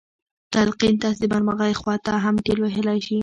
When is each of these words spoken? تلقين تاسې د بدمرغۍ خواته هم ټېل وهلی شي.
تلقين 0.53 0.93
تاسې 1.03 1.19
د 1.25 1.29
بدمرغۍ 1.31 1.73
خواته 1.79 2.13
هم 2.23 2.35
ټېل 2.45 2.59
وهلی 2.61 2.99
شي. 3.05 3.17